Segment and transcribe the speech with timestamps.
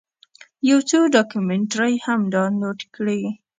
[0.69, 3.21] یو څو ډاکمنټرۍ هم ډاونلوډ کړې.